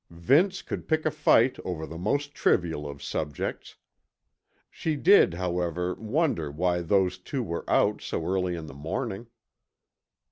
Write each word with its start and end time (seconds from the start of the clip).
Vince 0.09 0.63
could 0.63 0.87
pick 0.87 1.05
a 1.05 1.11
fight 1.11 1.59
over 1.63 1.85
the 1.85 1.95
most 1.99 2.33
trivial 2.33 2.89
of 2.89 3.03
subjects. 3.03 3.75
She 4.71 4.95
did, 4.95 5.35
however, 5.35 5.93
wonder 5.93 6.49
why 6.49 6.81
those 6.81 7.19
two 7.19 7.43
were 7.43 7.69
out 7.69 8.01
so 8.01 8.25
early 8.25 8.55
in 8.55 8.65
the 8.65 8.73
morning. 8.73 9.27